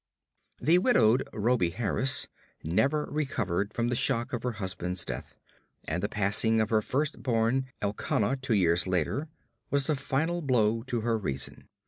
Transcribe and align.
The 0.59 0.79
widowed 0.79 1.29
Rhoby 1.31 1.73
Harris 1.73 2.27
never 2.63 3.03
recovered 3.11 3.71
from 3.71 3.89
the 3.89 3.95
shock 3.95 4.33
of 4.33 4.41
her 4.41 4.53
husband's 4.53 5.05
death, 5.05 5.37
and 5.87 6.01
the 6.01 6.09
passing 6.09 6.59
of 6.59 6.71
her 6.71 6.81
first 6.81 7.21
born 7.21 7.67
Elkanah 7.83 8.35
two 8.37 8.55
years 8.55 8.87
later 8.87 9.27
was 9.69 9.85
the 9.85 9.95
final 9.95 10.41
blow 10.41 10.81
to 10.87 11.01
her 11.01 11.19
reason. 11.19 11.67